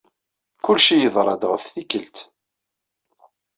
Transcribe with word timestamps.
Kulci 0.63 0.95
yeḍra-d 1.01 1.43
ɣef 1.51 1.63
tikelt. 1.73 2.17